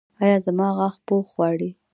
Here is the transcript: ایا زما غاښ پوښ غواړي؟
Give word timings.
ایا 0.23 0.37
زما 0.45 0.67
غاښ 0.77 0.95
پوښ 1.07 1.25
غواړي؟ 1.35 1.69